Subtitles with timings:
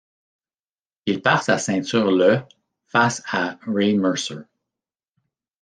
[1.05, 2.41] Il perd sa ceinture le
[2.87, 4.47] face à Ray Mercer.